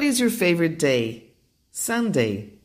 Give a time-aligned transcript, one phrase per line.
[0.00, 1.24] What is your favorite day?
[1.70, 2.59] Sunday.